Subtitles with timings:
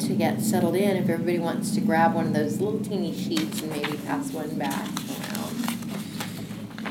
[0.00, 3.62] to get settled in, if everybody wants to grab one of those little teeny sheets
[3.62, 5.56] and maybe pass one back around.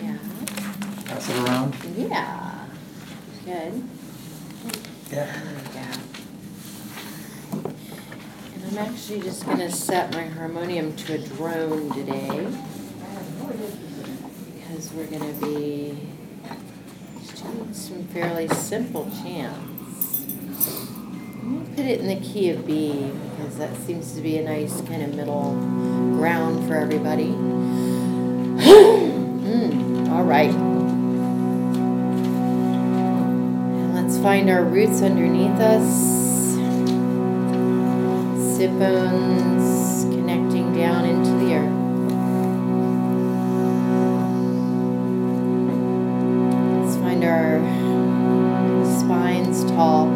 [0.02, 0.18] Yeah.
[1.06, 1.76] Pass it around.
[1.98, 2.68] Yeah.
[3.46, 3.84] Good.
[5.10, 5.10] Yeah.
[5.10, 5.62] There we
[7.64, 7.74] go.
[8.54, 12.48] And I'm actually just gonna set my harmonium to a drone today.
[14.56, 15.98] Because we're gonna be
[17.22, 19.79] just doing some fairly simple chants.
[21.76, 25.02] Put it in the key of B because that seems to be a nice kind
[25.02, 25.54] of middle
[26.18, 27.36] ground for everybody.
[29.50, 30.54] Mm, all right.
[33.72, 36.10] And let's find our roots underneath us.
[38.58, 41.80] Sit bones connecting down into the earth.
[46.84, 47.60] Let's find our
[49.00, 50.08] spines tall,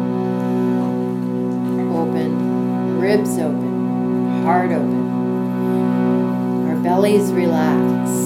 [7.04, 8.23] always relax.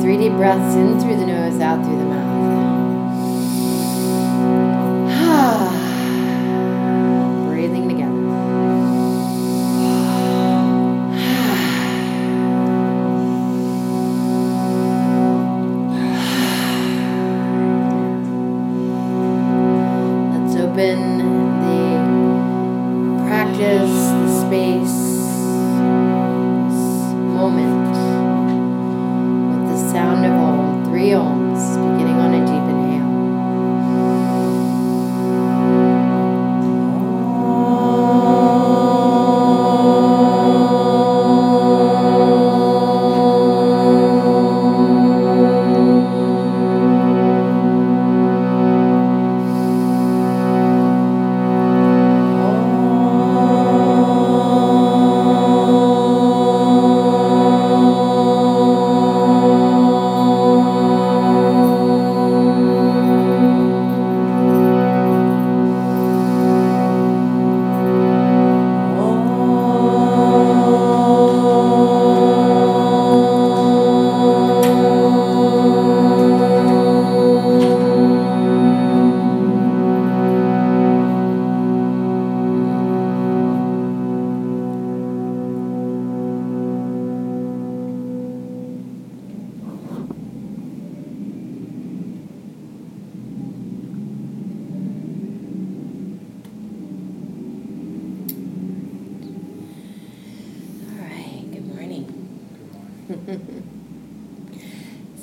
[0.00, 2.59] Three deep breaths in through the nose, out through the mouth.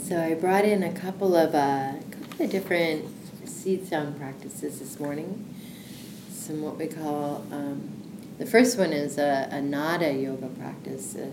[0.07, 3.05] So I brought in a couple of uh, couple of different
[3.45, 5.53] seed sound practices this morning.
[6.31, 7.91] Some what we call um,
[8.37, 11.15] the first one is a, a nada yoga practice.
[11.15, 11.27] Uh,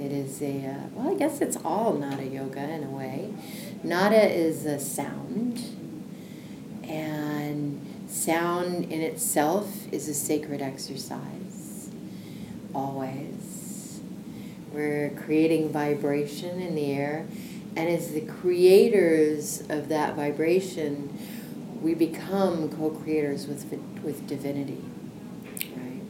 [0.00, 3.32] it is a uh, well, I guess it's all nada yoga in a way.
[3.84, 5.60] Nada is a sound,
[6.82, 11.88] and sound in itself is a sacred exercise.
[12.74, 14.00] Always.
[14.72, 17.26] We're creating vibration in the air,
[17.74, 21.18] and as the creators of that vibration,
[21.80, 23.64] we become co-creators with
[24.02, 24.82] with divinity,
[25.76, 26.02] right?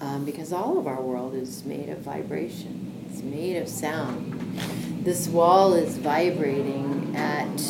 [0.00, 3.06] Um, because all of our world is made of vibration.
[3.10, 4.58] It's made of sound.
[5.04, 7.60] This wall is vibrating at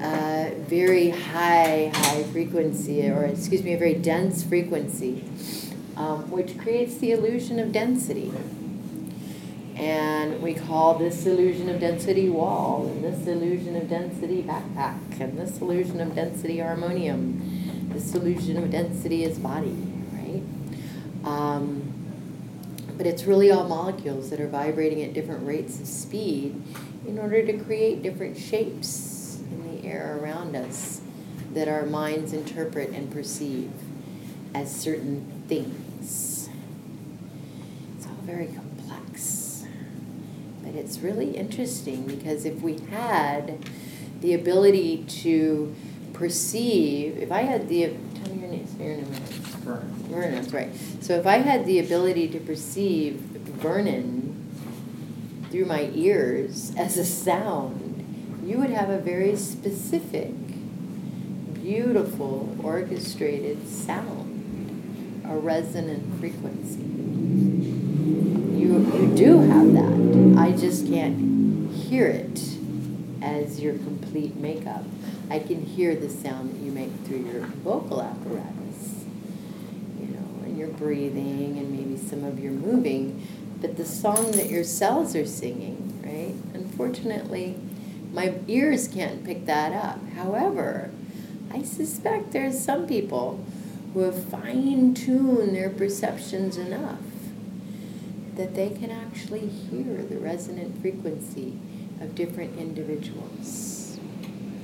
[0.00, 5.24] a very high, high frequency, or excuse me, a very dense frequency,
[5.96, 8.32] um, which creates the illusion of density.
[9.78, 15.38] And we call this illusion of density wall, and this illusion of density backpack, and
[15.38, 17.88] this illusion of density harmonium.
[17.92, 19.76] This illusion of density is body,
[20.12, 20.42] right?
[21.24, 21.94] Um,
[22.96, 26.60] but it's really all molecules that are vibrating at different rates of speed
[27.06, 31.00] in order to create different shapes in the air around us
[31.54, 33.70] that our minds interpret and perceive
[34.54, 36.48] as certain things.
[37.96, 38.67] It's all very complex.
[40.68, 43.58] But it's really interesting because if we had
[44.20, 45.74] the ability to
[46.12, 49.04] perceive, if I had the, tell me your name, your name.
[49.06, 49.88] Vernon.
[50.10, 50.68] Vernon, that's right.
[51.00, 54.46] So if I had the ability to perceive Vernon
[55.50, 60.34] through my ears as a sound, you would have a very specific,
[61.54, 66.97] beautiful, orchestrated sound, a resonant frequency.
[68.58, 70.36] You, you do have that.
[70.36, 72.56] I just can't hear it
[73.22, 74.82] as your complete makeup.
[75.30, 79.04] I can hear the sound that you make through your vocal apparatus,
[80.00, 83.24] you know, and your breathing and maybe some of your moving.
[83.60, 86.34] But the song that your cells are singing, right?
[86.52, 87.60] Unfortunately,
[88.12, 90.04] my ears can't pick that up.
[90.16, 90.90] However,
[91.52, 93.44] I suspect there's some people
[93.94, 96.98] who have fine tuned their perceptions enough
[98.38, 101.58] that they can actually hear the resonant frequency
[102.00, 103.98] of different individuals.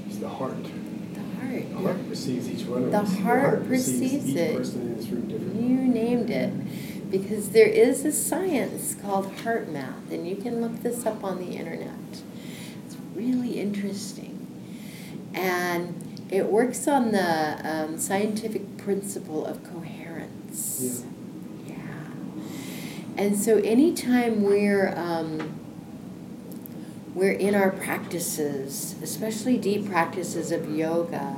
[0.06, 0.62] It's the heart.
[0.62, 1.68] The heart.
[1.70, 3.18] The heart perceives each one of The us.
[3.18, 4.56] heart perceives each it.
[4.56, 5.66] person in this room differently.
[5.66, 7.10] You named it.
[7.10, 11.52] Because there is a science called HeartMath, and you can look this up on the
[11.56, 11.90] internet.
[12.86, 14.30] It's really interesting.
[15.34, 20.80] And it works on the um, scientific principle of coherence.
[21.04, 21.10] Yeah.
[23.16, 25.60] And so anytime we're um,
[27.14, 31.36] we're in our practices, especially deep practices of yoga.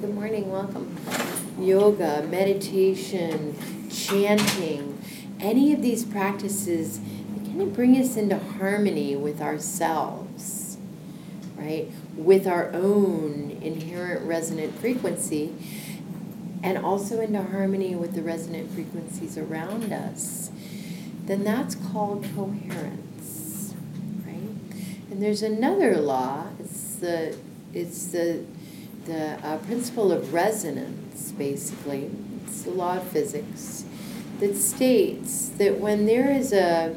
[0.00, 0.96] Good morning, welcome.
[1.58, 3.54] Yoga, meditation,
[3.90, 4.98] chanting,
[5.38, 10.78] any of these practices they kind of bring us into harmony with ourselves,
[11.56, 11.90] right?
[12.16, 15.54] With our own inherent resonant frequency,
[16.62, 20.50] and also into harmony with the resonant frequencies around us,
[21.26, 23.74] then that's called coherence,
[24.26, 24.34] right?
[25.10, 26.46] And there's another law.
[26.58, 27.36] It's the
[27.72, 28.44] it's the
[29.04, 32.10] the uh, principle of resonance, basically.
[32.44, 33.84] It's the law of physics
[34.40, 36.96] that states that when there is a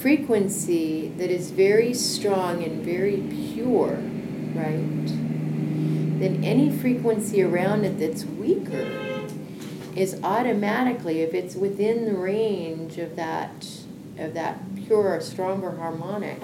[0.00, 3.96] frequency that is very strong and very pure,
[4.54, 5.06] right?
[6.20, 9.13] Then any frequency around it that's weaker
[9.96, 13.68] is automatically, if it's within the range of that
[14.18, 16.40] of that pure, stronger harmonic,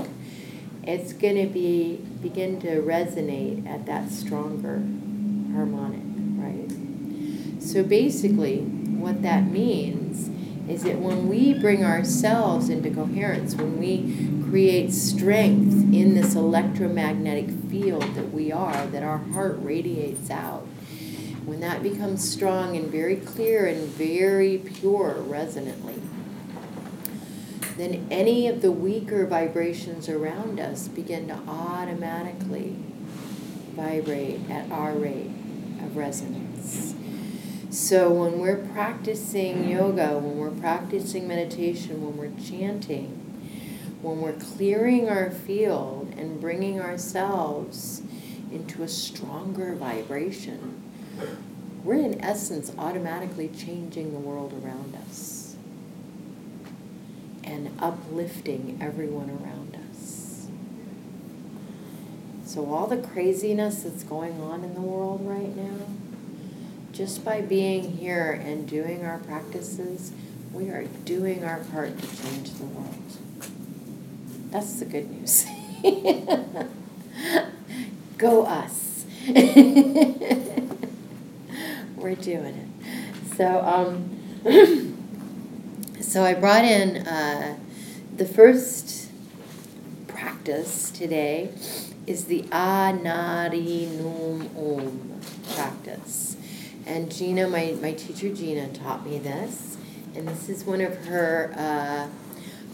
[0.82, 4.78] it's going to be begin to resonate at that stronger
[5.52, 6.02] harmonic,
[6.36, 7.62] right?
[7.62, 10.28] So basically, what that means
[10.68, 17.50] is that when we bring ourselves into coherence, when we create strength in this electromagnetic
[17.68, 20.66] field that we are, that our heart radiates out,
[21.50, 26.00] when that becomes strong and very clear and very pure resonantly,
[27.76, 32.76] then any of the weaker vibrations around us begin to automatically
[33.74, 35.32] vibrate at our rate
[35.82, 36.94] of resonance.
[37.68, 43.08] So when we're practicing yoga, when we're practicing meditation, when we're chanting,
[44.02, 48.02] when we're clearing our field and bringing ourselves
[48.52, 50.79] into a stronger vibration,
[51.84, 55.56] we're in essence automatically changing the world around us
[57.42, 60.46] and uplifting everyone around us.
[62.44, 65.86] So, all the craziness that's going on in the world right now,
[66.92, 70.12] just by being here and doing our practices,
[70.52, 72.96] we are doing our part to change the world.
[74.50, 75.46] That's the good news.
[78.18, 79.04] Go us.
[82.00, 83.36] We're doing it.
[83.36, 84.16] So, um,
[86.00, 87.58] so I brought in uh,
[88.16, 89.10] the first
[90.08, 91.50] practice today
[92.06, 95.20] is the Anari Num Om
[95.54, 96.38] practice.
[96.86, 99.76] And Gina, my, my teacher Gina, taught me this.
[100.14, 102.08] And this is one of her uh,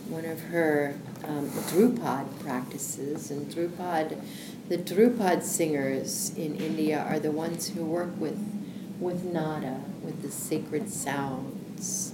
[0.08, 3.32] one of her um, Drupad practices.
[3.32, 4.22] And Drupad,
[4.68, 8.55] the Drupad singers in India are the ones who work with
[9.00, 12.12] with nada, with the sacred sounds.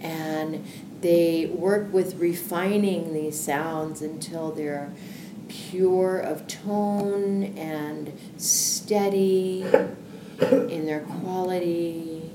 [0.00, 0.64] And
[1.00, 4.92] they work with refining these sounds until they're
[5.48, 9.62] pure of tone and steady
[10.40, 12.30] in their quality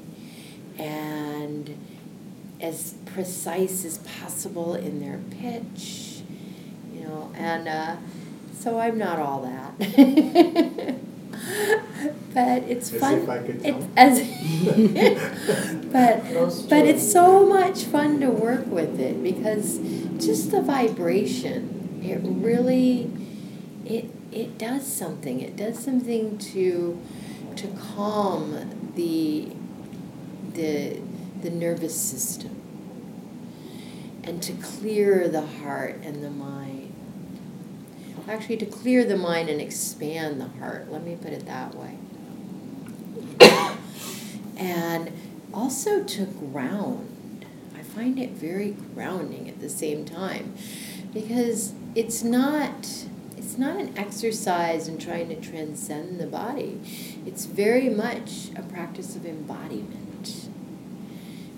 [0.77, 1.77] and
[2.60, 6.22] as precise as possible in their pitch,
[6.94, 7.96] you know, and uh,
[8.58, 10.96] so I'm not all that.
[12.34, 13.14] but it's As fun.
[13.20, 14.20] if I could It's as
[15.92, 16.24] but
[16.70, 19.80] but it's so much fun to work with it because
[20.18, 23.12] just the vibration, it really
[23.86, 25.42] it it does something.
[25.42, 27.00] It does something to
[27.56, 29.50] to calm the
[30.54, 31.00] the
[31.42, 32.62] the nervous system
[34.24, 36.73] and to clear the heart and the mind.
[38.27, 40.92] Actually, to clear the mind and expand the heart.
[40.92, 41.98] Let me put it that way.
[44.58, 45.12] and
[45.53, 47.46] also to ground.
[47.77, 50.56] I find it very grounding at the same time
[51.13, 53.06] because it's not
[53.38, 56.80] it's not an exercise in trying to transcend the body.
[57.25, 60.48] It's very much a practice of embodiment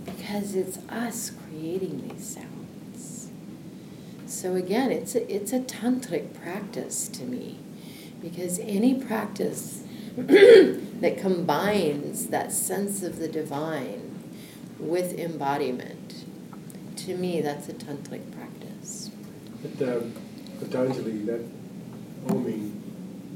[0.04, 2.55] because it's us creating these sounds.
[4.28, 7.60] So again, it's a, it's a tantric practice to me
[8.22, 9.84] because any practice
[10.18, 14.24] that combines that sense of the divine
[14.80, 16.26] with embodiment,
[16.98, 19.12] to me, that's a tantric practice.
[19.62, 20.14] But um,
[20.60, 21.42] Patanjali, that
[22.28, 22.72] oming,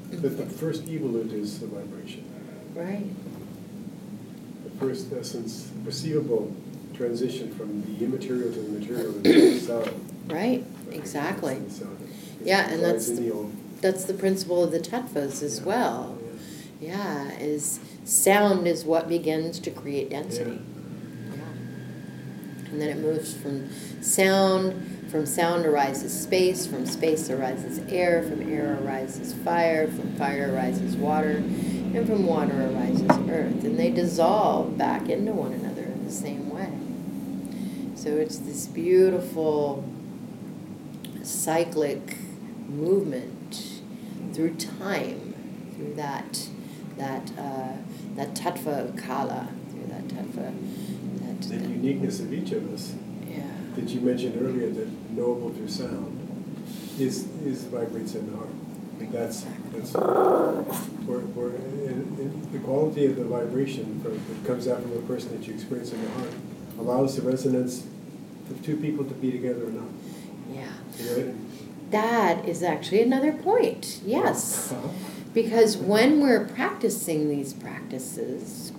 [0.10, 2.25] that the first evolute is the vibration.
[2.74, 3.10] Right.
[4.63, 6.55] The first essence, perceivable
[6.96, 10.10] transition from the immaterial to the material is the sound.
[10.27, 11.58] Right, exactly.
[11.69, 11.98] Sound.
[12.43, 13.46] Yeah, and that's the- the.
[13.81, 15.65] That's the principle of the tattvas as Yeah.
[15.65, 16.17] well.
[16.81, 17.29] Yeah.
[17.29, 20.60] Yeah, is sound is what begins to create density.
[21.31, 22.72] Yeah.
[22.72, 23.69] And then it moves from
[24.01, 24.74] sound,
[25.10, 30.96] from sound arises space, from space arises air, from air arises fire, from fire arises
[30.98, 31.38] water,
[31.93, 33.63] and from water arises earth.
[33.63, 36.69] And they dissolve back into one another in the same way.
[37.96, 39.84] So it's this beautiful
[41.29, 42.17] cyclic
[42.67, 43.81] movement
[44.33, 45.33] through time,
[45.75, 46.50] through that
[46.98, 47.74] that uh,
[48.15, 50.53] that tattva kala, through that tattva.
[51.21, 52.95] That, The that- uniqueness of each of us
[53.25, 53.43] yeah.
[53.75, 56.17] that you mentioned earlier, that knowable through sound,
[57.00, 58.50] is, is vibrates in the heart.
[59.00, 61.51] And that's, that's, where, where,
[62.51, 65.93] the quality of the vibration from, that comes out from the person that you experience
[65.93, 66.33] in the heart
[66.79, 67.86] allows the resonance
[68.50, 69.89] of two people to be together or not.
[70.51, 70.67] Yeah.
[71.91, 74.00] That is actually another point.
[74.06, 74.74] Yes.
[75.34, 78.72] Because when we're practicing these practices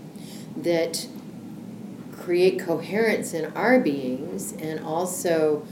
[0.56, 1.06] that
[2.12, 5.66] create coherence in our beings and also,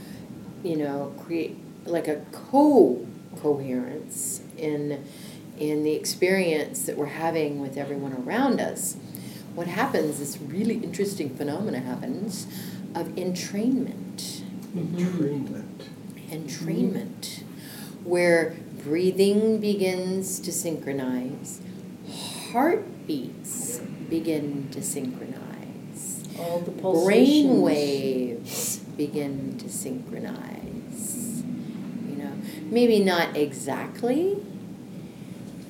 [0.63, 3.05] you know, create like a co
[3.37, 5.03] coherence in
[5.57, 8.95] in the experience that we're having with everyone around us,
[9.55, 12.47] what happens, this really interesting phenomena happens
[12.95, 14.41] of entrainment
[14.75, 15.65] Entrainment.
[16.31, 17.43] Entrainment,
[18.03, 21.61] where breathing begins to synchronize,
[22.51, 31.43] heartbeats begin to synchronize, All the brain waves begin to synchronize.
[32.09, 32.31] You know,
[32.71, 34.37] maybe not exactly,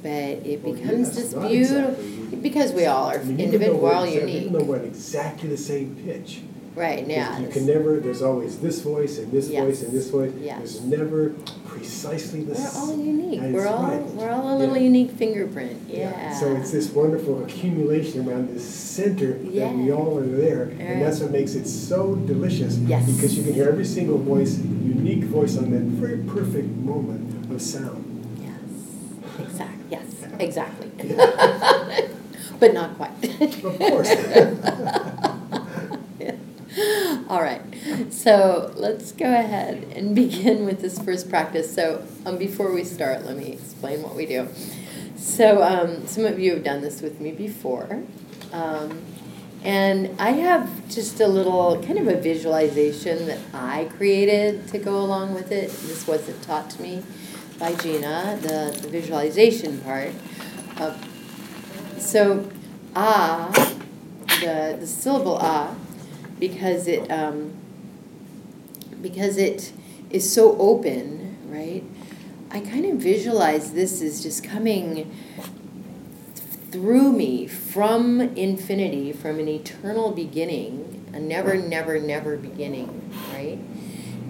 [0.01, 2.37] but it Well, becomes yes, this beautiful exactly.
[2.41, 5.49] because we all are I mean, individual, we're all unique, Even though we're at exactly
[5.49, 6.41] the same pitch.
[6.79, 7.05] Right?
[7.05, 10.31] Yeah, You can never, there's always this voice and this voice and this voice.
[10.39, 10.57] Yes.
[10.57, 11.31] There's never
[11.67, 12.73] precisely the same.
[12.73, 13.41] We're all unique.
[13.53, 14.01] We're all right.
[14.17, 14.83] we're all a little Yeah.
[14.83, 15.77] unique fingerprint.
[15.89, 16.33] Yeah.
[16.39, 20.79] So it's this wonderful accumulation around this center that we all are there, Right.
[20.79, 22.77] and that's what makes it so delicious.
[22.77, 23.05] Yes.
[23.11, 27.61] Because you can hear every single voice, unique voice on that very perfect moment of
[27.61, 28.05] sound.
[28.41, 28.55] Yes.
[29.39, 29.85] Exactly.
[29.91, 30.03] Yes.
[30.39, 30.89] Exactly.
[32.61, 33.11] but not quite.
[33.41, 34.09] Of course.
[37.29, 37.61] All right.
[38.09, 41.73] So let's go ahead and begin with this first practice.
[41.73, 44.47] So um, before we start, let me explain what we do.
[45.17, 48.03] So um, some of you have done this with me before.
[48.53, 49.01] Um,
[49.63, 54.99] and I have just a little kind of a visualization that I created to go
[54.99, 55.69] along with it.
[55.69, 57.03] This wasn't taught to me
[57.59, 60.11] by Gina, the, the visualization part.
[60.77, 60.97] Uh,
[61.97, 62.49] so,
[62.95, 63.51] ah,
[64.39, 65.75] the, the syllable ah,
[66.39, 67.53] because it, um,
[69.01, 69.71] because it
[70.09, 71.83] is so open, right?
[72.51, 75.11] I kind of visualize this as just coming
[76.71, 83.59] through me from infinity, from an eternal beginning, a never, never, never beginning, right?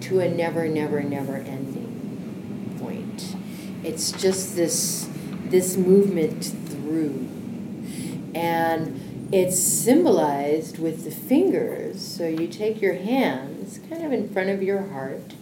[0.02, 3.36] To a never, never, never ending point.
[3.84, 5.08] It's just this
[5.46, 7.28] this movement through.
[8.34, 12.00] And it's symbolized with the fingers.
[12.04, 15.34] So you take your hands kind of in front of your heart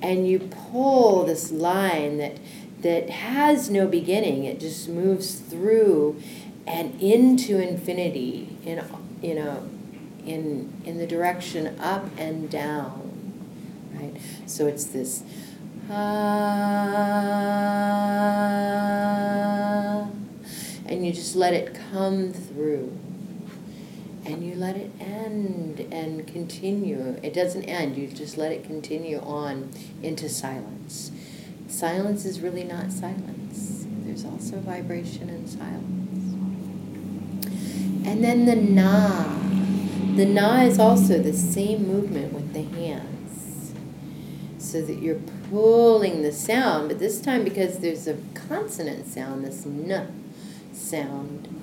[0.00, 0.38] and you
[0.70, 2.38] pull this line that
[2.80, 4.44] that has no beginning.
[4.44, 6.20] It just moves through
[6.66, 8.84] and into infinity in
[9.22, 9.68] you know
[10.24, 13.10] in in the direction up and down.
[13.94, 14.16] Right?
[14.46, 15.22] So it's this
[15.90, 16.62] Ah.
[20.86, 22.92] And you just let it come through.
[24.24, 27.18] And you let it end and continue.
[27.22, 29.70] It doesn't end, you just let it continue on
[30.02, 31.10] into silence.
[31.68, 36.02] Silence is really not silence, there's also vibration in silence.
[38.06, 39.24] And then the na.
[40.16, 43.72] The na is also the same movement with the hands.
[44.58, 49.64] So that you're pulling the sound, but this time because there's a consonant sound, this
[49.64, 50.22] n
[50.72, 51.61] sound,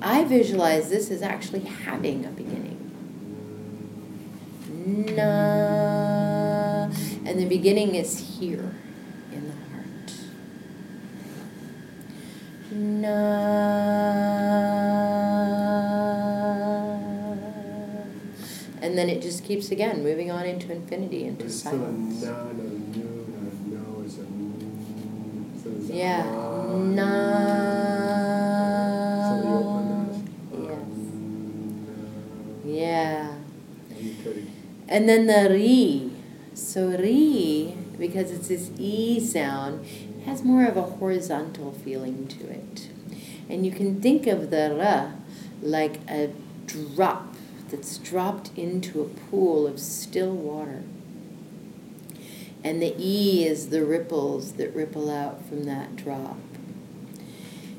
[0.00, 2.76] I visualize this as actually having a beginning.
[5.16, 6.84] Na.
[7.26, 8.74] And the beginning is here
[9.32, 10.12] in the heart.
[15.98, 16.98] Na.
[18.80, 22.22] And then it just keeps again moving on into infinity, into it's silence.
[22.22, 26.24] na, not a nu, not a no, it's a so Yeah.
[26.24, 26.76] ah.
[26.76, 28.57] Na.
[32.78, 33.34] Yeah.
[34.88, 36.12] And then the ri.
[36.54, 39.84] So ri, because it's this e sound,
[40.26, 42.90] has more of a horizontal feeling to it.
[43.48, 45.10] And you can think of the ra
[45.60, 46.30] like a
[46.66, 47.34] drop
[47.68, 50.84] that's dropped into a pool of still water.
[52.62, 56.38] And the e is the ripples that ripple out from that drop.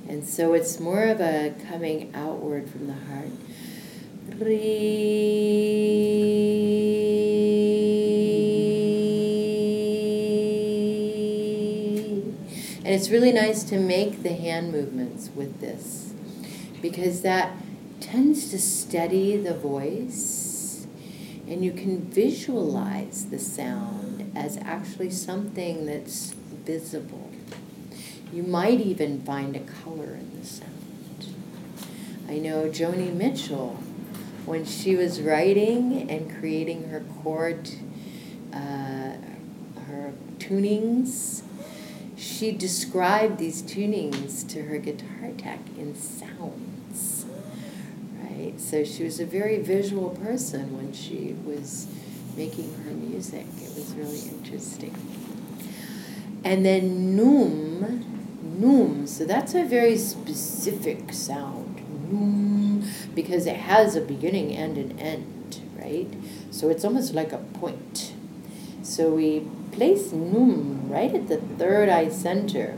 [0.09, 3.31] And so it's more of a coming outward from the heart.
[4.37, 5.89] Re.
[12.89, 16.13] And it's really nice to make the hand movements with this
[16.81, 17.51] because that
[17.99, 20.87] tends to steady the voice
[21.47, 26.31] and you can visualize the sound as actually something that's
[26.65, 27.29] visible.
[28.31, 31.33] You might even find a color in the sound.
[32.27, 33.79] I know Joni Mitchell,
[34.49, 37.69] when she was writing and creating her chord,
[38.51, 39.13] uh,
[39.85, 41.43] her tunings,
[42.17, 47.27] she described these tunings to her guitar tech in sounds.
[48.17, 48.59] Right?
[48.59, 51.87] So she was a very visual person when she was
[52.35, 53.45] making her music.
[53.61, 54.95] It was really interesting.
[56.43, 58.03] And then noom,
[58.59, 59.07] noom.
[59.07, 61.68] So that's a very specific sound.
[62.09, 66.07] Noom, because it has a beginning and an end, right?
[66.51, 68.13] So it's almost like a point.
[68.81, 72.77] So we place noom right at the third eye center.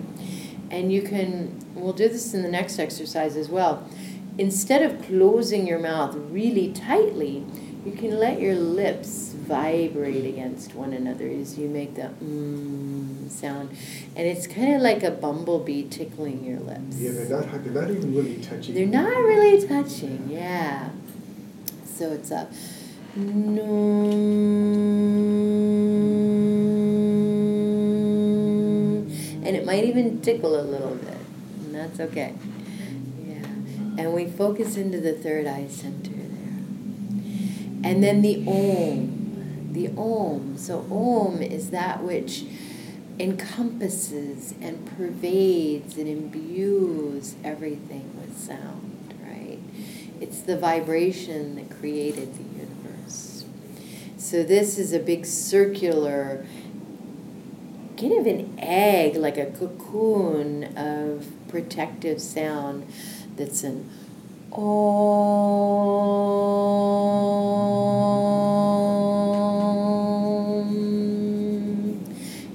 [0.70, 3.88] And you can, we'll do this in the next exercise as well.
[4.42, 7.46] Instead of closing your mouth really tightly,
[7.86, 13.70] you can let your lips vibrate against one another as you make the mm sound.
[14.16, 16.96] And it's kind of like a bumblebee tickling your lips.
[16.98, 18.74] Yeah, they're not, they're not even really touching.
[18.74, 20.90] They're not really touching, yeah.
[21.86, 22.48] So it's a
[23.16, 23.62] noom.
[29.46, 31.18] And it might even tickle a little bit,
[31.60, 32.34] and that's okay.
[33.98, 36.54] And we focus into the third eye center there.
[37.84, 39.70] And then the om.
[39.74, 40.58] The om.
[40.58, 42.46] So om is that which
[43.20, 49.60] encompasses and pervades and imbues everything with sound, right?
[50.20, 53.46] It's the vibration that created the universe.
[54.18, 56.46] So this is a big circular,
[57.98, 62.92] kind of an egg, like a cocoon of protective sound
[63.42, 63.90] that's an
[64.52, 64.62] om.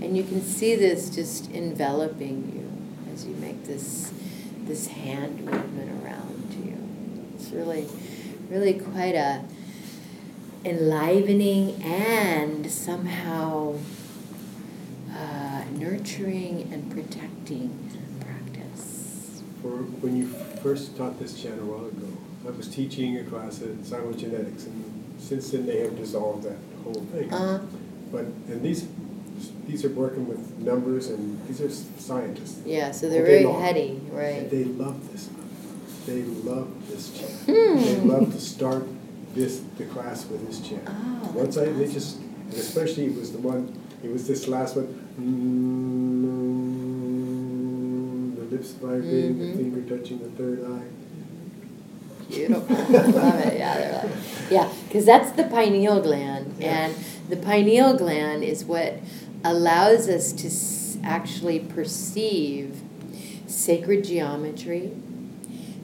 [0.01, 4.13] And you can see this just enveloping you as you make this
[4.63, 6.79] this hand movement around you.
[7.35, 7.89] It's really,
[8.49, 9.45] really quite a
[10.65, 13.75] enlivening and somehow
[15.13, 17.86] uh, nurturing and protecting
[20.01, 20.27] when you
[20.63, 22.07] first taught this chant a while ago,
[22.47, 27.05] I was teaching a class at Psychogenetics, and since then they have dissolved that whole
[27.13, 27.33] thing.
[27.33, 27.65] Uh,
[28.13, 28.87] But, and these,
[29.67, 32.61] these are working with numbers, and these are scientists.
[32.65, 33.61] yeah, so they're very long.
[33.61, 34.51] heady, And right?
[34.51, 35.29] they love this.
[36.07, 37.33] They love this chant.
[37.47, 37.83] Hmm.
[37.83, 38.87] They love to start
[39.35, 40.85] this, the class with this chant.
[40.87, 43.75] Oh, Once that's I, they just, and especially it was the one,
[44.05, 44.87] it was this last one.
[45.21, 46.16] mm,
[48.57, 49.53] lips vibrating, Mhm.
[49.53, 50.83] the finger touching the third eye.
[52.29, 52.77] Beautiful.
[53.21, 53.59] Love it.
[53.59, 54.09] Yeah,
[54.51, 56.87] yeah, because that's the pineal gland, Yeah.
[56.87, 56.95] and
[57.29, 58.95] the pineal gland is what
[59.45, 60.51] allows us to
[61.05, 62.81] actually perceive
[63.47, 64.91] sacred geometry,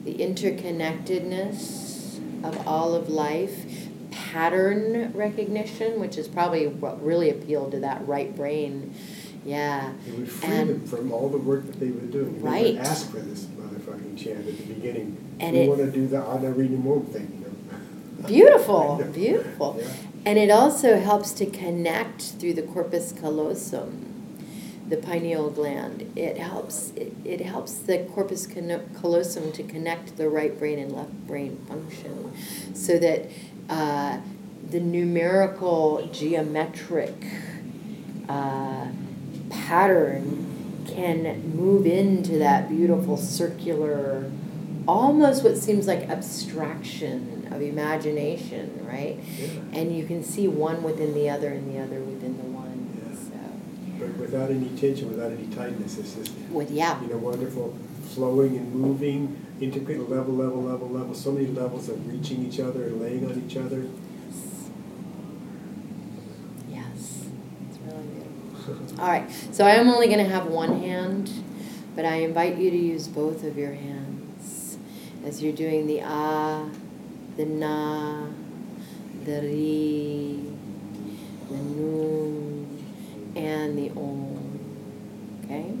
[0.03, 3.65] the interconnectedness of all of life,
[4.11, 8.93] pattern recognition, which is probably what really appealed to that right brain.
[9.45, 9.91] Yeah.
[10.07, 12.35] It would free And- them from all the work that they were doing.
[12.41, 12.65] They Right.
[12.75, 15.17] would ask for this motherfucking chant at the beginning.
[15.39, 16.21] And We it- wanna do the
[16.55, 17.45] Reading Womb thing, you
[18.21, 18.27] know?
[18.27, 19.07] Beautiful, Yeah.
[19.07, 19.75] beautiful.
[19.79, 19.87] Yeah.
[20.25, 24.05] And it also helps to connect through the corpus callosum,
[24.87, 26.05] the pineal gland.
[26.15, 31.27] It helps it, it helps the corpus callosum to connect the right brain and left
[31.27, 32.31] brain function,
[32.73, 33.25] so that
[33.69, 34.19] uh,
[34.71, 37.25] the numerical geometric
[38.29, 38.85] uh,
[39.53, 44.29] pattern can move into that beautiful circular,
[44.87, 49.19] almost what seems like abstraction of imagination, right?
[49.37, 49.47] Yeah.
[49.73, 52.97] And you can see one within the other and the other within the one.
[52.97, 53.15] Yeah.
[53.15, 57.77] So, But without any tension, without any tightness, it's just, with yeah, you know, wonderful
[58.13, 62.83] flowing and moving, intricate level, level, level, level, so many levels of reaching each other
[62.83, 63.87] and laying on each other.
[66.69, 67.25] yes,
[67.69, 68.92] it's really beautiful.
[69.03, 71.29] All right, so I am only going to have one hand,
[71.93, 74.77] but I invite you to use both of your hands
[75.25, 76.69] as you're doing the ah,
[77.35, 78.27] the na,
[79.25, 80.39] the ri,
[81.49, 82.85] the nun,
[83.35, 84.59] and the om.
[85.43, 85.73] Okay?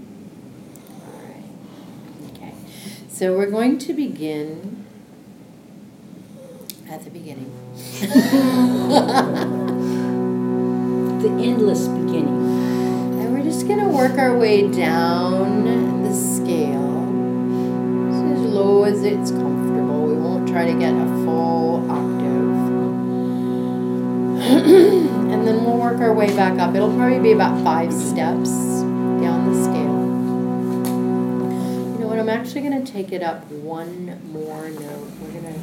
[1.05, 2.35] All right.
[2.35, 2.53] Okay.
[3.07, 4.85] So we're going to begin
[6.89, 7.53] at the beginning.
[11.23, 12.42] The endless beginning.
[13.63, 16.99] Just going to work our way down the scale.
[18.33, 20.05] As low as it's comfortable.
[20.05, 22.57] We won't try to get a full octave.
[25.31, 26.75] and then we'll work our way back up.
[26.75, 28.49] It'll probably be about five steps
[28.81, 30.01] down the scale.
[31.93, 32.19] You know what?
[32.19, 35.09] I'm actually going to take it up one more note.
[35.21, 35.59] We're going to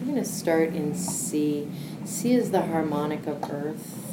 [0.00, 1.68] we're going to start in C.
[2.04, 4.03] C is the harmonic of earth.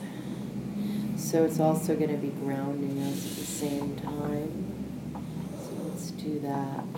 [1.31, 5.15] So it's also going to be grounding us at the same time.
[5.63, 6.93] So let's do that.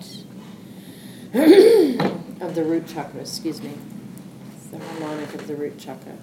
[2.41, 3.77] of the root chakra, excuse me.
[4.55, 6.17] It's the harmonic of the root chakra.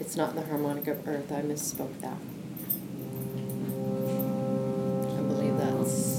[0.00, 1.30] It's not the harmonic of earth.
[1.30, 2.18] I misspoke that.
[5.16, 6.15] I believe that's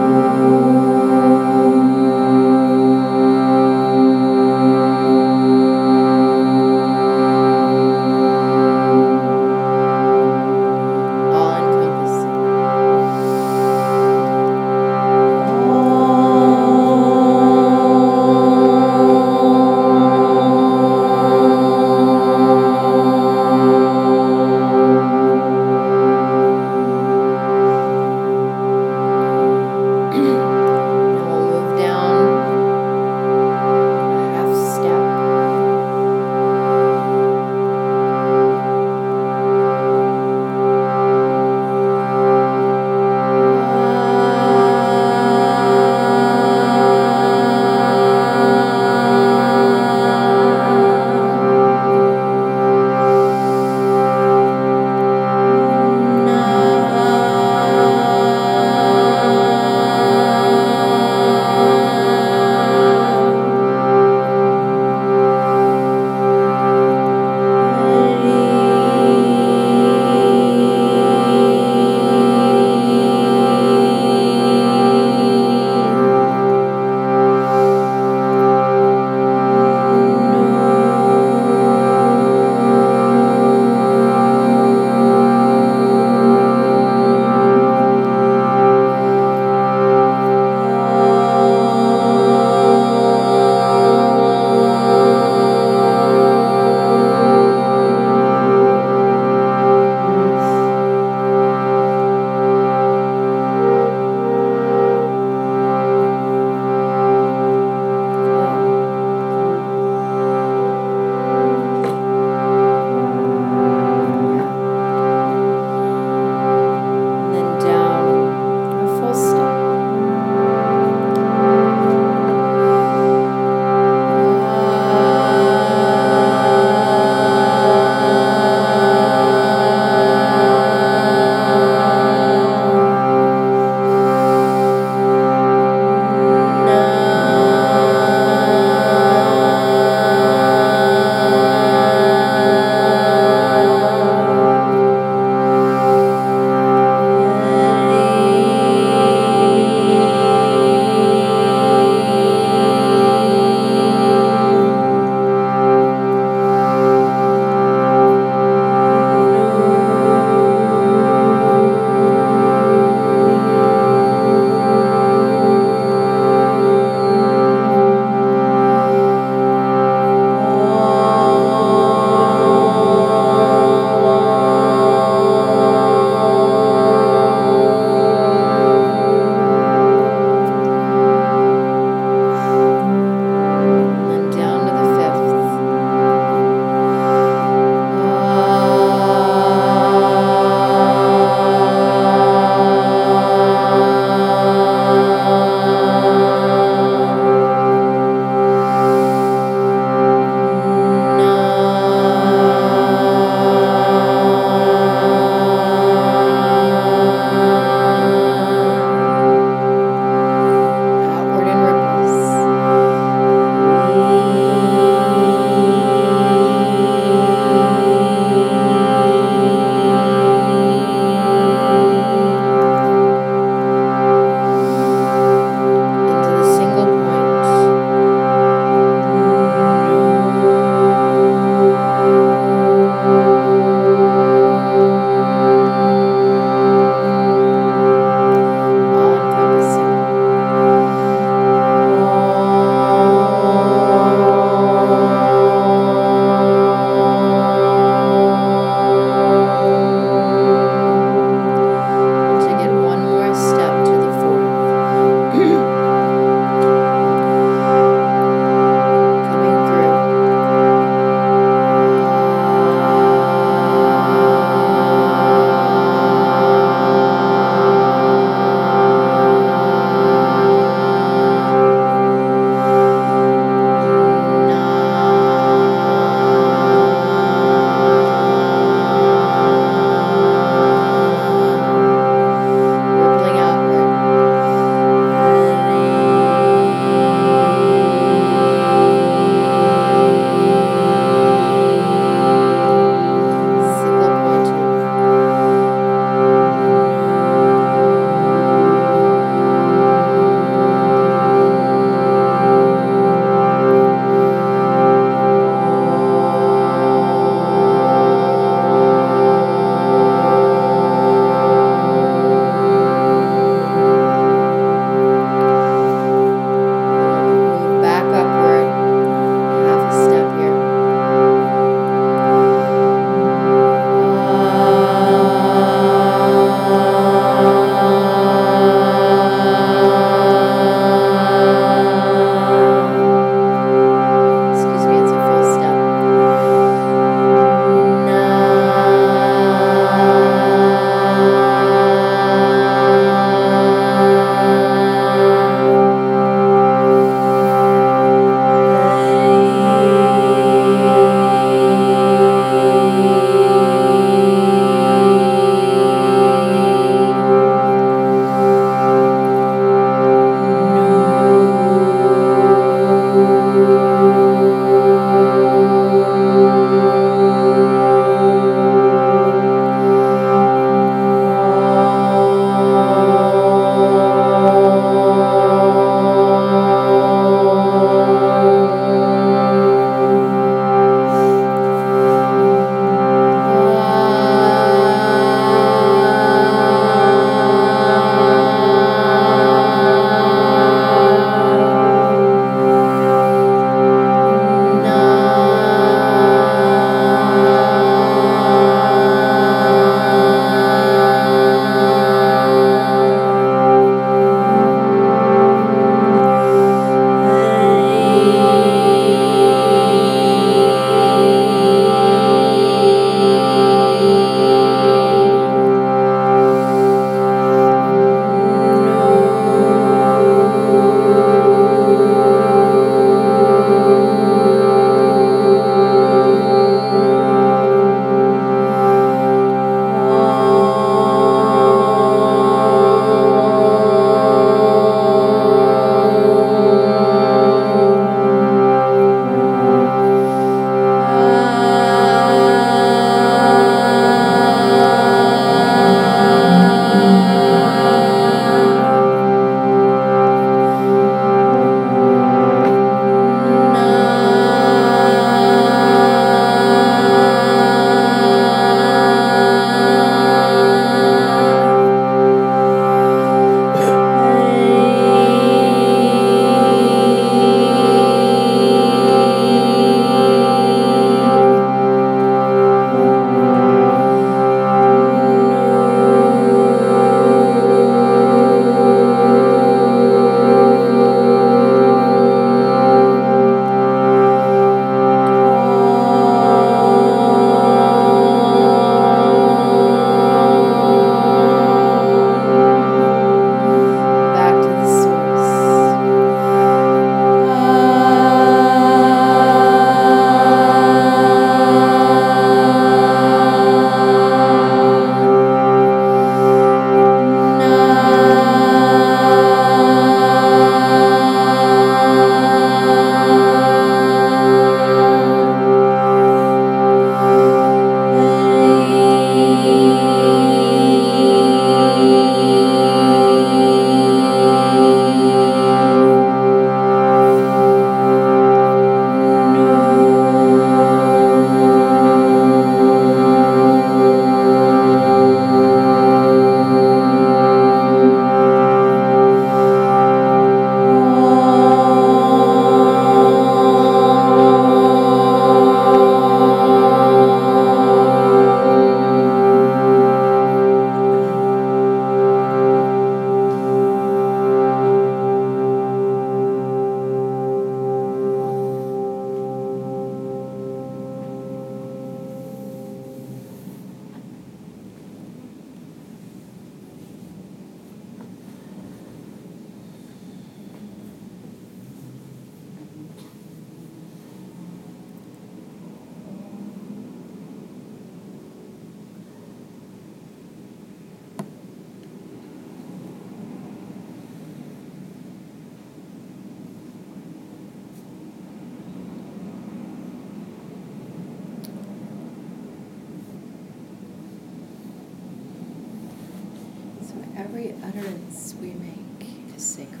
[597.86, 600.00] utterance we make is sacred.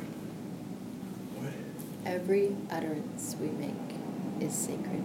[1.36, 1.52] What?
[2.04, 3.74] Every utterance we make
[4.40, 5.04] is sacred.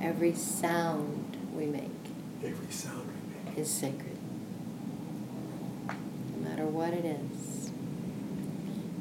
[0.00, 1.90] Every sound we make
[2.42, 3.58] Every sound we make.
[3.58, 4.16] is sacred.
[5.88, 7.70] No matter what it is,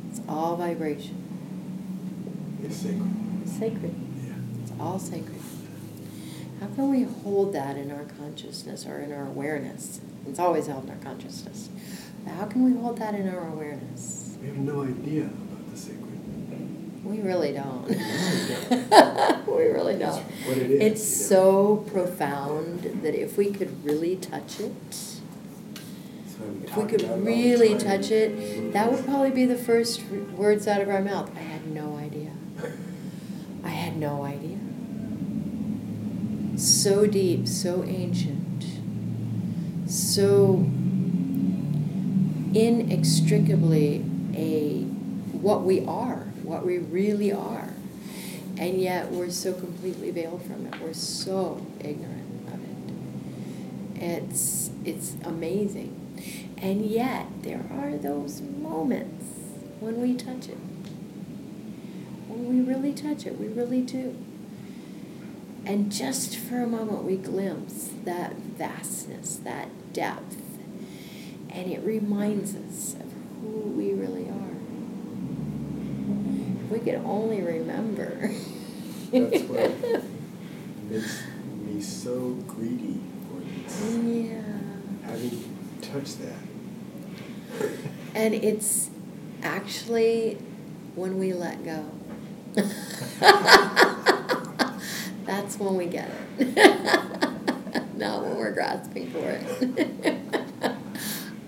[0.10, 1.16] it's all vibration.
[2.64, 3.42] It's sacred.
[3.44, 3.96] It's sacred.
[4.26, 4.34] Yeah.
[4.62, 5.36] It's all sacred.
[6.60, 10.02] How can we hold that in our consciousness or in our awareness?
[10.28, 11.70] It's always held in our consciousness.
[12.38, 14.38] How can we hold that in our awareness?
[14.42, 16.06] We have no idea about the sacred.
[17.06, 17.88] We really don't.
[19.48, 20.24] we really don't.
[20.46, 21.42] what it is, It's you know.
[21.44, 24.74] so profound that if we could really touch it,
[26.40, 29.46] we if we could about it all the really touch it, that would probably be
[29.46, 31.30] the first words out of our mouth.
[31.36, 32.32] I had no idea.
[33.64, 34.58] I had no idea.
[36.58, 38.66] So deep, so ancient,
[39.88, 40.66] so
[42.54, 44.84] inextricably a
[45.40, 47.70] what we are, what we really are.
[48.58, 50.82] And yet we're so completely veiled from it.
[50.82, 54.04] We're so ignorant of it.
[54.04, 55.96] It's it's amazing.
[56.58, 59.26] And yet there are those moments
[59.80, 60.58] when we touch it.
[62.28, 64.18] When we really touch it, we really do.
[65.66, 70.49] And just for a moment, we glimpse that vastness, that depth,
[71.52, 74.56] and it reminds us of who we really are.
[76.64, 78.32] If we could only remember.
[79.12, 79.72] That's what
[80.90, 81.24] makes
[81.66, 83.82] me so greedy for this.
[83.82, 84.42] Yeah.
[85.06, 87.70] Having touched that.
[88.14, 88.90] And it's
[89.42, 90.38] actually
[90.96, 91.86] when we let go.
[95.26, 96.56] That's when we get it.
[97.98, 100.29] Not when we're grasping for it.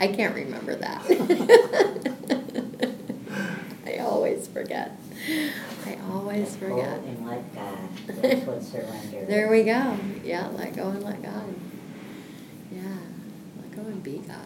[0.02, 1.04] I can't remember that.
[3.86, 4.98] I always forget.
[5.86, 7.04] I always forget.
[7.04, 7.78] And let God,
[8.08, 9.96] that's what surrender There we go.
[10.24, 11.54] Yeah, let go and let God.
[12.72, 12.82] Yeah,
[13.62, 14.38] let go and be God.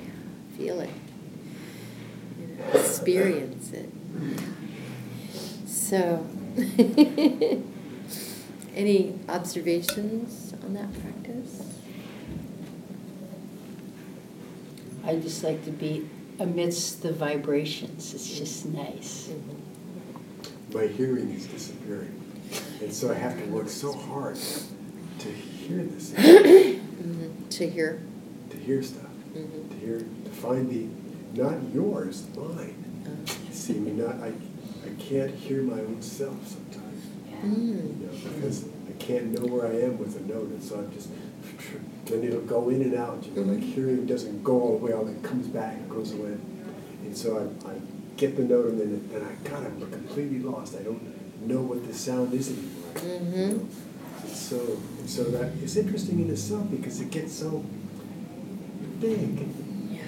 [0.00, 0.90] Yeah, feel it.
[2.40, 3.88] You know, experience it.
[5.64, 6.26] So,
[8.74, 11.11] any observations on that practice?
[15.04, 18.14] I just like to be amidst the vibrations.
[18.14, 19.30] It's just nice.
[20.72, 22.18] My hearing is disappearing.
[22.80, 24.36] And so I have to work so hard
[25.18, 26.16] to hear this, to
[27.02, 28.00] Mhm, To hear.
[28.50, 29.70] To hear stuff, Mhm.
[29.70, 30.86] to hear, to find the,
[31.40, 32.74] not yours, mine.
[33.06, 37.02] Uh, See, me not, I, I can't hear my own self sometimes.
[37.28, 37.36] Yeah.
[37.42, 38.00] mm.
[38.00, 40.92] you know, because I can't know where I am with a note, and so I'm
[40.92, 41.08] just,
[42.12, 44.92] then it'll go in and out, you know, like hearing doesn't go all the way
[44.92, 46.36] out, it comes back, it goes away.
[47.04, 47.74] And so I, I
[48.16, 51.02] get the note and then, then I, God, I'm completely lost, I don't
[51.48, 52.92] know what the sound is anymore.
[52.96, 53.52] you Mhm.
[53.58, 53.68] know.
[54.24, 57.64] It's so, and so that, it's interesting in itself because it gets so
[59.00, 59.40] big,
[59.90, 60.02] Yeah,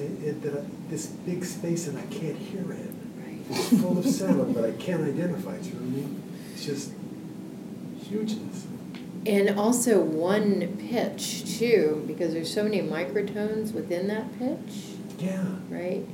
[0.00, 2.94] and, and that I, this big space that I can't hear in.
[3.22, 3.38] right.
[3.50, 6.22] It's full of sound, but I can't identify, do you know what I mean?
[6.54, 6.90] It's just
[8.02, 8.66] hugeness.
[9.26, 14.94] And also one pitch too, because there's so many microtones within that pitch.
[15.18, 15.46] Yeah.
[15.68, 16.04] right?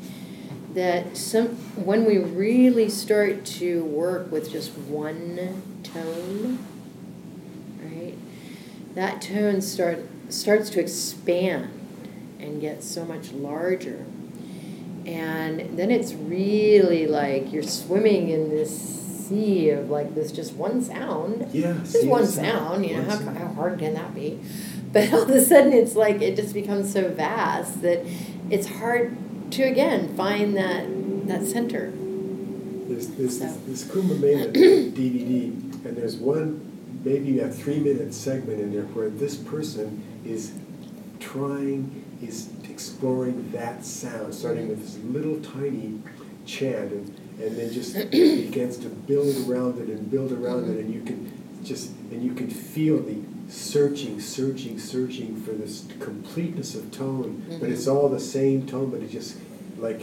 [0.75, 1.49] That some
[1.85, 6.65] when we really start to work with just one tone,
[7.83, 8.15] right?
[8.95, 11.71] That tone start starts to expand
[12.39, 14.05] and get so much larger.
[15.07, 19.00] And then it's really like you're swimming in this
[19.31, 21.49] sea of like this just one sound.
[21.53, 21.74] Yeah.
[21.85, 23.39] Just one sound, you know, One how, sound.
[23.39, 24.39] how hard can that be?
[24.93, 28.05] But all of a sudden, it's like it just becomes so vast that
[28.51, 29.16] it's hard
[29.53, 30.87] to again find that
[31.28, 31.93] that center.
[32.89, 33.45] There's, there's So.
[33.45, 35.53] this, this Kumbh Mela DVD,
[35.85, 36.61] and there's one,
[37.05, 40.53] maybe a three minute segment in there where this person is
[41.20, 46.01] trying, is exploring that sound, starting with this little tiny
[46.47, 50.93] chant, and, and then just begins to build around it and build around it, and
[50.93, 51.32] you can
[51.64, 53.16] just, and you can feel the
[53.49, 57.72] searching, searching, searching for this completeness of tone, but Mhm.
[57.72, 59.36] it's all the same tone, but it just
[59.78, 60.03] like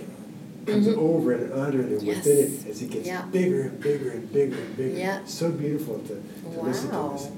[0.65, 0.97] comes Mhm.
[0.97, 3.23] over and under and within it as it gets Yeah.
[3.31, 4.97] bigger and bigger and bigger and bigger.
[4.97, 5.19] Yeah.
[5.25, 6.15] So beautiful to,
[6.55, 7.29] to listen to this.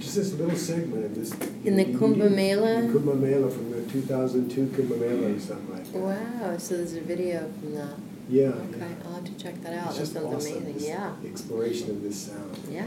[0.00, 1.32] Just this little segment of this.
[1.64, 2.82] In the Kumbh Mela?
[2.82, 5.98] the Kumbh Mela from the 2002 Kumbh Mela or something like that.
[5.98, 6.56] Wow!
[6.58, 7.94] So there's a video from that.
[8.28, 8.48] Yeah.
[8.48, 9.86] Okay, I'll have to check that out.
[9.88, 10.74] It's That just sounds awesome, amazing.
[10.74, 11.12] this Yeah.
[11.26, 12.56] Exploration of this sound.
[12.70, 12.84] Yeah.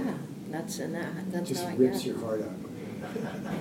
[0.51, 1.31] That's and that.
[1.31, 2.07] That's Just how I rips get.
[2.07, 3.53] your heart out.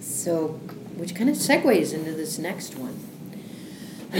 [0.00, 0.48] So
[0.96, 2.98] which kind of segues into this next one.
[4.12, 4.18] so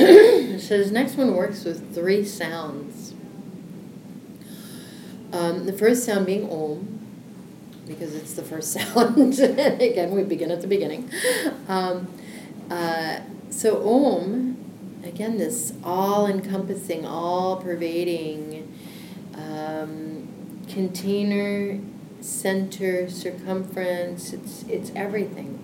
[0.78, 3.12] this next one works with three sounds.
[5.32, 7.00] Um, the first sound being Om,
[7.88, 9.38] because it's the first sound.
[9.38, 11.11] Again, we begin at the beginning.
[11.68, 12.07] Um,
[12.70, 13.18] uh,
[13.50, 14.53] so Om,
[15.14, 18.68] again, this all-encompassing, all-pervading
[19.36, 20.28] um,
[20.68, 21.78] container,
[22.20, 24.32] center, circumference.
[24.32, 25.60] It's it's everything.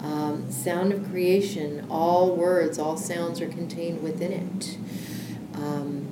[0.00, 1.86] Um, sound of creation.
[1.90, 4.78] All words, all sounds are contained within it.
[5.54, 6.06] Um,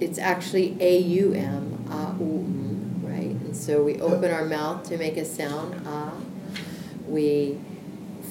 [0.00, 3.30] it's actually A U M, ah, ooh, mm, right?
[3.30, 6.12] And so we open our mouth to make a sound, ah.
[7.06, 7.58] We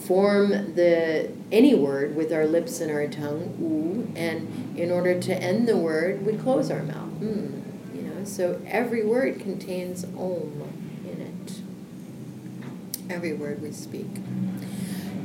[0.05, 5.33] form the any word with our lips and our tongue, ooh, and in order to
[5.35, 7.61] end the word, we close our mouth, mm,
[7.95, 8.23] you know.
[8.23, 10.63] So every word contains om
[11.05, 11.61] in it.
[13.09, 14.07] Every word we speak.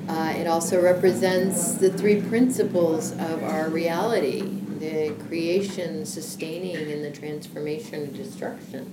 [0.09, 7.11] Uh, it also represents the three principles of our reality the creation, sustaining, and the
[7.11, 8.91] transformation and destruction.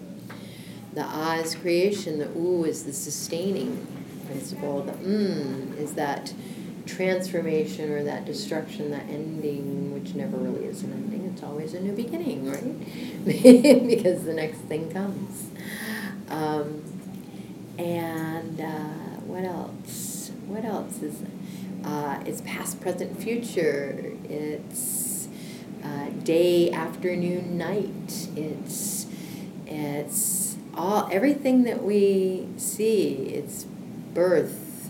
[0.93, 3.96] The ah is creation, the ooh is the sustaining
[4.27, 6.33] principle, the mm is that
[6.85, 11.79] transformation or that destruction, that ending, which never really is an ending, it's always a
[11.79, 13.25] new beginning, right?
[13.25, 15.49] because the next thing comes.
[16.29, 16.83] Um,
[17.77, 20.31] and uh, what else?
[20.47, 21.21] What else is
[21.83, 24.11] uh, it's past, present, future.
[24.29, 25.27] It's
[25.83, 28.27] uh, day, afternoon, night.
[28.35, 29.07] It's
[29.65, 33.13] it's all everything that we see.
[33.33, 33.65] It's
[34.17, 34.89] birth,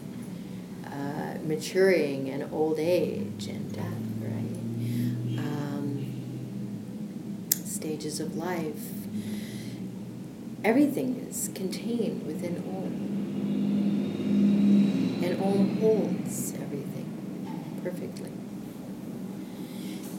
[0.86, 3.84] uh, maturing, and old age and death.
[4.22, 4.58] Right?
[5.38, 6.16] Um,
[7.52, 8.88] stages of life.
[10.64, 12.94] Everything is contained within Om,
[15.22, 17.12] and Om holds everything
[17.84, 18.32] perfectly.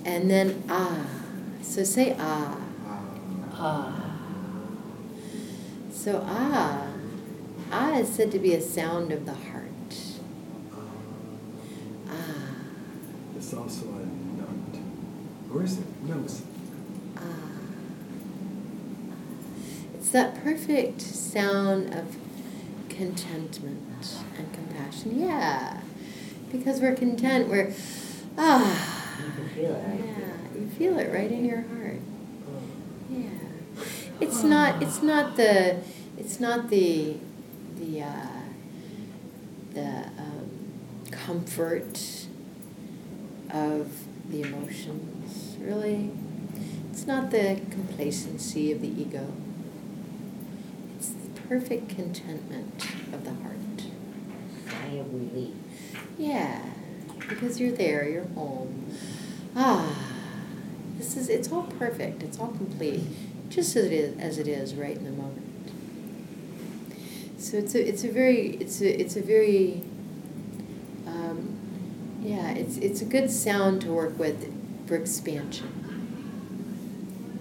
[0.04, 1.06] And then ah.
[1.62, 2.58] So say ah.
[3.54, 4.18] Ah.
[5.90, 6.87] So ah.
[7.70, 9.64] Ah is said to be a sound of the heart.
[12.08, 12.54] Ah.
[13.36, 14.06] It's also a
[14.40, 14.80] note.
[15.52, 15.86] Or is it?
[16.04, 16.42] No, it's
[17.16, 17.22] Ah.
[19.94, 22.16] It's that perfect sound of
[22.88, 25.20] contentment and compassion.
[25.20, 25.80] Yeah.
[26.50, 27.72] Because we're content, we're
[28.38, 28.98] ah.
[29.18, 30.00] You can feel it, right?
[30.00, 32.00] Yeah, you feel it right in your heart.
[33.10, 33.28] Yeah,
[34.20, 34.82] it's not.
[34.82, 35.76] It's not the.
[36.16, 37.16] It's not the.
[37.78, 38.02] The.
[38.02, 38.26] Uh,
[39.78, 40.50] the um,
[41.10, 42.26] comfort
[43.50, 45.56] of the emotions.
[45.60, 46.10] Really,
[46.90, 49.32] it's not the complacency of the ego.
[50.96, 53.56] It's the perfect contentment of the heart.
[54.68, 55.54] Sigh of relief.
[56.18, 56.62] Yeah,
[57.28, 58.86] because you're there, you're home.
[59.54, 59.96] Ah,
[60.96, 63.02] this is, it's all perfect, it's all complete,
[63.48, 65.47] just as it is, as it is right in the moment.
[67.48, 69.82] So it's a, it's a very, it's a, it's a very,
[71.06, 71.56] um,
[72.22, 74.52] yeah, it's, it's a good sound to work with
[74.86, 75.72] for expansion.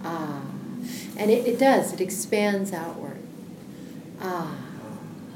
[0.02, 0.40] Ah,
[1.18, 3.18] and it, it does, it expands outward.
[4.18, 4.56] Ah,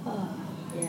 [0.06, 0.36] Ah.
[0.74, 0.88] yeah.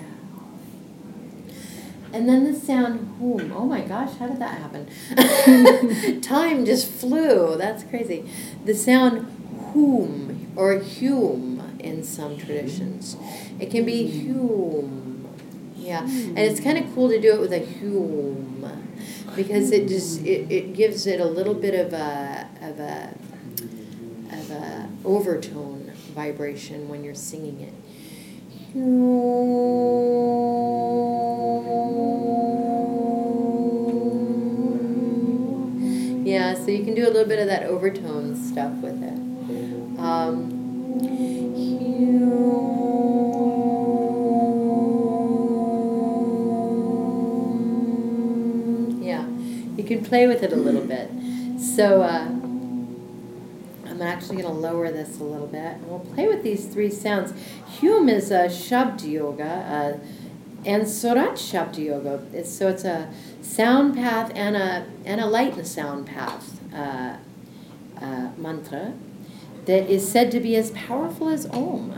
[2.14, 3.52] And then the sound whom.
[3.52, 6.22] Oh my gosh, how did that happen?
[6.22, 7.58] Time just flew.
[7.58, 8.30] That's crazy.
[8.64, 9.28] The sound
[9.74, 11.53] whom or hume
[11.84, 13.18] in some traditions.
[13.60, 15.28] It can be hum.
[15.76, 16.04] Yeah.
[16.04, 18.88] And it's kind of cool to do it with a hum
[19.36, 23.14] because it just it, it gives it a little bit of a of a
[24.32, 27.74] of a overtone vibration when you're singing it.
[36.26, 40.00] Yeah, so you can do a little bit of that overtone stuff with it.
[40.00, 40.53] Um,
[50.14, 51.10] play with it a little bit.
[51.60, 52.28] So uh,
[53.90, 56.92] I'm actually going to lower this a little bit, and we'll play with these three
[56.92, 57.34] sounds.
[57.80, 59.98] Hume is a Shabd Yoga, uh,
[60.68, 62.24] and Surat Shabd Yoga.
[62.32, 63.12] It's, so it's a
[63.42, 67.18] sound path and a and a light and sound path uh,
[68.00, 68.94] uh, mantra
[69.66, 71.92] that is said to be as powerful as Om.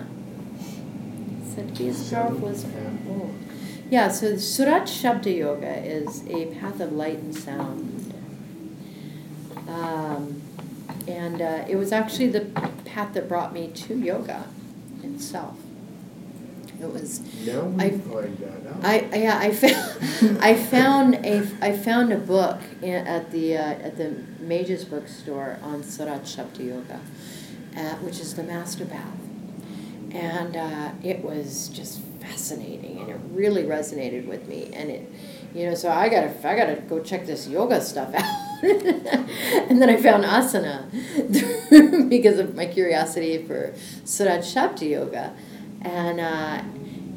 [1.54, 3.46] Said to be as powerful as Om.
[3.92, 8.05] Yeah, so Surat Shabda Yoga is a path of light and sound.
[9.68, 10.42] Um,
[11.08, 12.42] and uh, it was actually the
[12.86, 14.46] path that brought me to yoga
[15.04, 15.58] itself.
[16.82, 18.84] It was Now I- find that out.
[18.84, 23.58] I I- yeah I found I found a I found a book i- at the
[23.58, 27.00] uh, at the Mages bookstore on Surat Shabd Yoga,
[27.78, 29.18] uh, which is the Master Path,
[30.12, 35.10] and uh, it was just fascinating and it really resonated with me and it
[35.54, 38.45] you know so I gotta I gotta go check this yoga stuff out
[39.70, 40.90] and then I found asana
[42.10, 45.34] because of my curiosity for Surat Shabd Yoga
[45.82, 46.20] and.
[46.20, 46.62] Uh,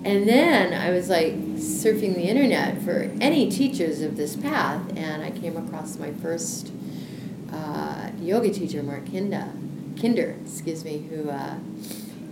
[0.04, 5.24] and then I was like surfing the internet for any teachers of this path, and
[5.24, 6.70] I came across my first
[7.52, 9.52] uh, yoga teacher, Mark Kinda,
[10.00, 11.56] Kinder, excuse me, who uh,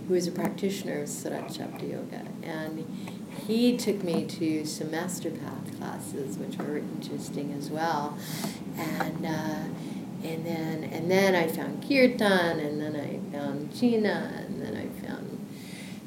[0.07, 5.31] who is a practitioner of Surat Shabd Yoga, and he took me to some Master
[5.31, 8.17] Path classes, which were interesting as well,
[8.77, 9.25] and.
[9.25, 9.63] Uh,
[10.23, 14.87] and then, and then I found kirtan, and then I found Gina, and then I
[15.05, 15.47] found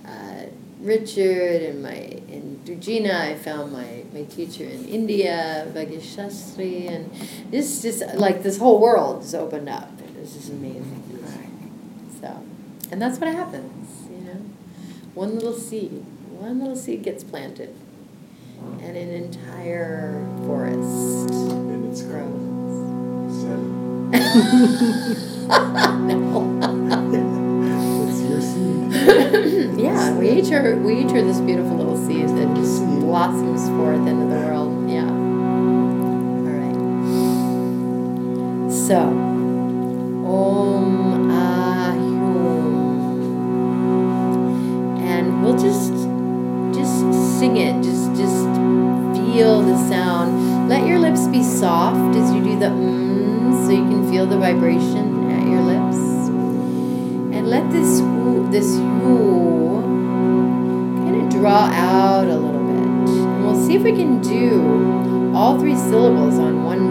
[0.05, 0.51] uh,
[0.81, 3.14] Richard and my in Dujina.
[3.14, 7.11] I found my, my teacher in India, Vagish Shastri, and
[7.51, 9.91] this just like this whole world just opened up.
[10.01, 11.05] It was just amazing.
[12.20, 12.45] So,
[12.91, 14.41] and that's what happens, you know.
[15.14, 16.05] One little seed,
[16.41, 17.74] one little seed gets planted,
[18.80, 22.30] and an entire forest And it's grows.
[22.30, 23.70] called Zen.
[26.07, 27.30] no.
[28.09, 29.78] It's your seed.
[29.80, 34.07] yeah, we each are we each are this beautiful little seed that just blossoms forth
[34.09, 34.72] into the world.
[34.91, 35.09] Yeah.
[35.09, 36.76] All right.
[38.72, 38.99] So,
[40.26, 40.80] Om
[51.61, 55.98] soft as you do the mm, so you can feel the vibration at your lips
[57.36, 59.82] and let this woo- this you
[61.04, 62.86] kind of draw out a little bit.
[63.11, 66.89] And we'll see if we can do all three syllables on one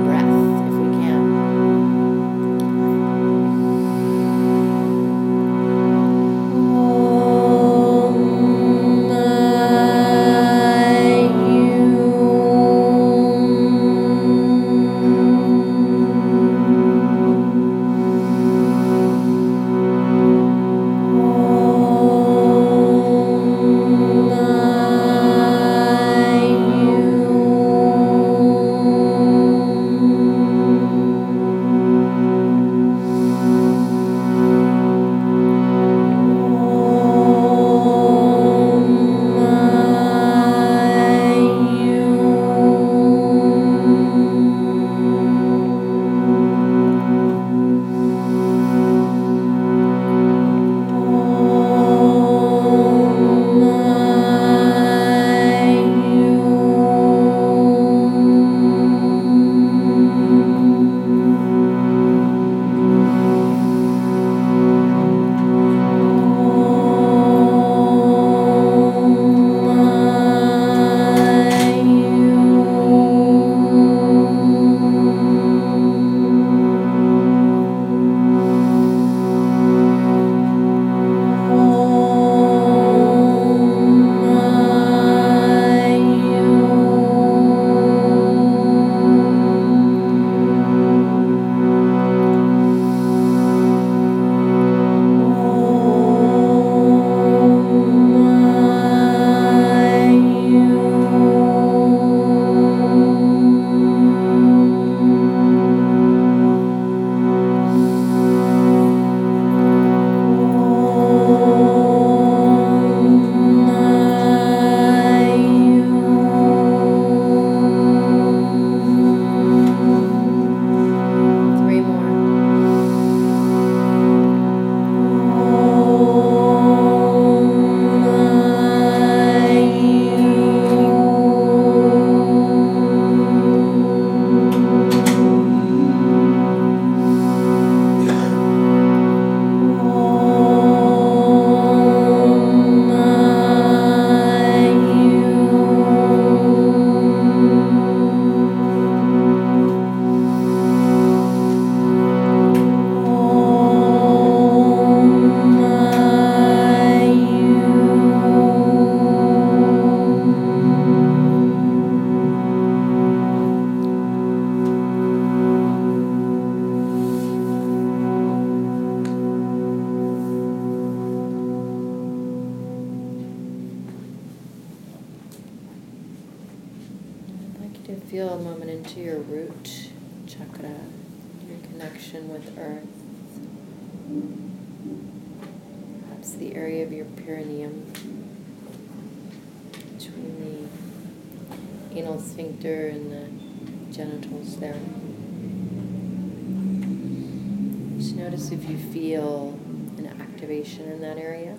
[200.88, 201.57] in that area.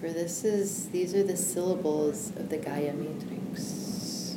[0.00, 4.36] For this is these are the syllables of the Gaia matrix,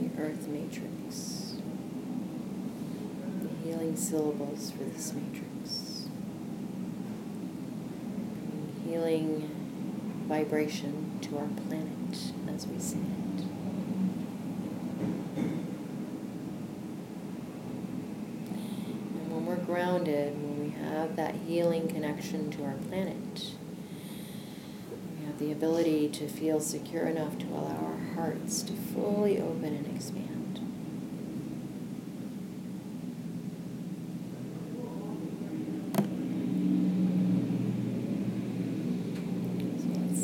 [0.00, 1.56] the earth matrix.
[3.42, 6.08] The healing syllables for this matrix.
[8.86, 9.50] Healing
[10.28, 12.18] vibration to our planet
[12.54, 13.44] as we see it.
[19.14, 20.53] And when we're grounded,
[20.94, 23.50] have that healing connection to our planet,
[25.18, 29.74] we have the ability to feel secure enough to allow our hearts to fully open
[29.74, 30.60] and expand.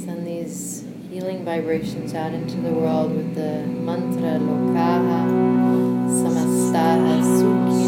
[0.05, 5.27] Send these healing vibrations out into the world with the mantra Lokaha
[6.09, 7.80] Samastaha Sukhino